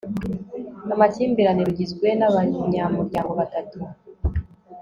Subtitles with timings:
[0.93, 3.77] amakimbirane rugizwe n abanyamuryango batatu